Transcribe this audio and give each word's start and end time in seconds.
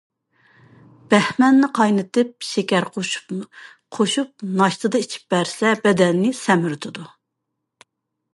بەھمەننى 1.13 1.67
قاينىتىپ 1.79 2.47
شېكەر 2.51 2.87
قوشۇپ 3.99 4.47
ناشتىدا 4.63 5.03
ئىچىپ 5.05 5.29
بەرسە، 5.37 5.77
بەدەننى 5.85 6.35
سەمرىتىدۇ. 6.43 7.07